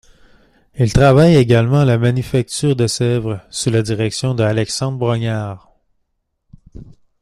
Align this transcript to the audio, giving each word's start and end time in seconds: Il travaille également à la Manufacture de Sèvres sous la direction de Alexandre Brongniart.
Il 0.73 0.91
travaille 0.91 1.35
également 1.35 1.81
à 1.81 1.85
la 1.85 1.99
Manufacture 1.99 2.75
de 2.75 2.87
Sèvres 2.87 3.39
sous 3.51 3.69
la 3.69 3.83
direction 3.83 4.33
de 4.33 4.41
Alexandre 4.43 4.97
Brongniart. 4.97 5.73